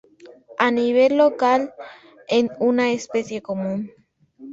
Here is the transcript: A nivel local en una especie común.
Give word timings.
A 0.57 0.71
nivel 0.71 1.15
local 1.17 1.71
en 2.27 2.49
una 2.57 2.91
especie 2.91 3.39
común. 3.43 3.93